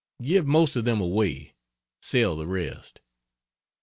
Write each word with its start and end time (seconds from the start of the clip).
Give 0.23 0.47
most 0.47 0.75
of 0.75 0.83
them 0.83 0.99
away, 0.99 1.53
sell 2.01 2.35
the 2.35 2.47
rest. 2.47 3.01